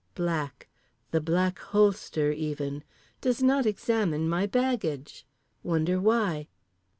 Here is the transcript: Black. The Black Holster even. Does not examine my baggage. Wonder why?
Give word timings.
Black. 0.15 0.67
The 1.11 1.21
Black 1.21 1.59
Holster 1.59 2.31
even. 2.31 2.83
Does 3.21 3.43
not 3.43 3.67
examine 3.67 4.27
my 4.27 4.47
baggage. 4.47 5.27
Wonder 5.61 5.99
why? 5.99 6.47